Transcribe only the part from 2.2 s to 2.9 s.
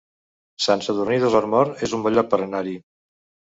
per anar-hi